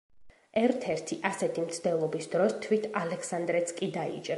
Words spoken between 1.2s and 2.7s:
ასეთი მცდელობის დროს